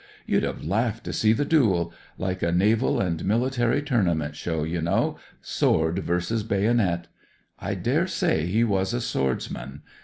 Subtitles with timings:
[0.25, 4.81] You'd have laughed to see the duel; like a Naval and Military Tournament show, you
[4.81, 7.07] know— sword versus bayonet.
[7.59, 9.83] I daresay he was a swordsman.